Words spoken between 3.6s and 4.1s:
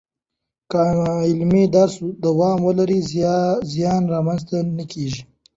زیان